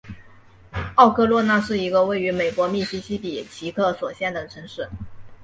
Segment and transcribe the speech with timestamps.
[0.95, 4.89] 奥科洛纳是一个位于美国密西西比州奇克索县的城市。